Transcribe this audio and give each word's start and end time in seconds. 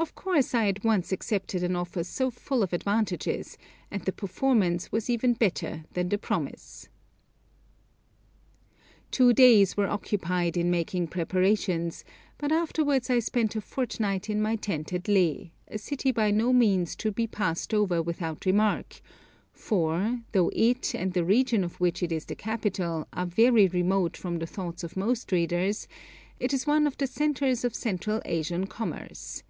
Of 0.00 0.14
course 0.14 0.54
I 0.54 0.68
at 0.68 0.84
once 0.84 1.10
accepted 1.10 1.64
an 1.64 1.74
offer 1.74 2.04
so 2.04 2.30
full 2.30 2.62
of 2.62 2.72
advantages, 2.72 3.58
and 3.90 4.00
the 4.04 4.12
performance 4.12 4.92
was 4.92 5.06
better 5.06 5.16
even 5.16 5.84
than 5.94 6.08
the 6.08 6.16
promise. 6.16 6.88
Two 9.10 9.32
days 9.32 9.76
were 9.76 9.88
occupied 9.88 10.56
in 10.56 10.70
making 10.70 11.08
preparations, 11.08 12.04
but 12.38 12.52
afterwards 12.52 13.10
I 13.10 13.18
spent 13.18 13.56
a 13.56 13.60
fortnight 13.60 14.30
in 14.30 14.40
my 14.40 14.54
tent 14.54 14.92
at 14.92 15.08
Leh, 15.08 15.46
a 15.66 15.78
city 15.78 16.12
by 16.12 16.30
no 16.30 16.52
means 16.52 16.94
to 16.96 17.10
be 17.10 17.26
passed 17.26 17.74
over 17.74 18.00
without 18.00 18.46
remark, 18.46 19.00
for, 19.52 20.20
though 20.30 20.50
it 20.54 20.94
and 20.94 21.12
the 21.12 21.24
region 21.24 21.64
of 21.64 21.80
which 21.80 22.04
it 22.04 22.12
is 22.12 22.24
the 22.26 22.36
capital 22.36 23.08
are 23.12 23.26
very 23.26 23.66
remote 23.66 24.16
from 24.16 24.38
the 24.38 24.46
thoughts 24.46 24.84
of 24.84 24.96
most 24.96 25.32
readers, 25.32 25.88
it 26.38 26.54
is 26.54 26.68
one 26.68 26.86
of 26.86 26.96
the 26.98 27.08
centres 27.08 27.64
of 27.64 27.74
Central 27.74 28.22
Asian 28.24 28.64
commerce. 28.68 29.42